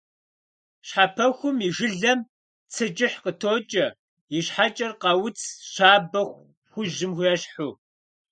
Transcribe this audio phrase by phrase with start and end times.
[0.87, 2.19] Щхьэпэхум и жылэм
[2.73, 3.87] цы кӀыхь къытокӀэ,
[4.37, 5.39] и щхьэкӀэр «къауц»
[5.71, 6.21] щабэ
[6.71, 7.71] хужьым ещхьу.